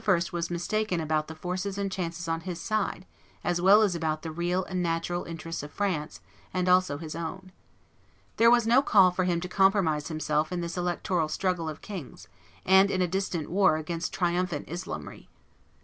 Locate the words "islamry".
14.67-15.27